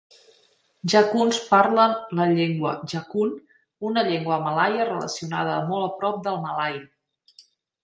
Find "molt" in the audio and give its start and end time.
5.71-5.89